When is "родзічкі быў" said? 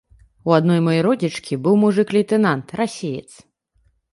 1.07-1.75